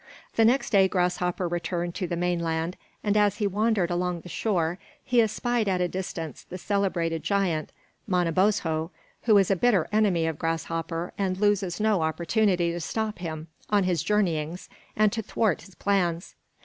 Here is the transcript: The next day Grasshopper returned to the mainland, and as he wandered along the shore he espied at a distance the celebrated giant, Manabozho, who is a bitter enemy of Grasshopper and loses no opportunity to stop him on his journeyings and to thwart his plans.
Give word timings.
The 0.35 0.45
next 0.45 0.71
day 0.71 0.87
Grasshopper 0.87 1.47
returned 1.47 1.93
to 1.93 2.07
the 2.07 2.15
mainland, 2.15 2.75
and 3.03 3.15
as 3.15 3.37
he 3.37 3.45
wandered 3.45 3.91
along 3.91 4.21
the 4.21 4.29
shore 4.29 4.79
he 5.05 5.21
espied 5.21 5.67
at 5.69 5.79
a 5.79 5.87
distance 5.87 6.41
the 6.43 6.57
celebrated 6.57 7.21
giant, 7.21 7.71
Manabozho, 8.09 8.89
who 9.25 9.37
is 9.37 9.51
a 9.51 9.55
bitter 9.55 9.87
enemy 9.91 10.25
of 10.25 10.39
Grasshopper 10.39 11.13
and 11.19 11.37
loses 11.37 11.79
no 11.79 12.01
opportunity 12.01 12.71
to 12.71 12.79
stop 12.79 13.19
him 13.19 13.49
on 13.69 13.83
his 13.83 14.01
journeyings 14.01 14.69
and 14.95 15.11
to 15.11 15.21
thwart 15.21 15.61
his 15.61 15.75
plans. 15.75 16.33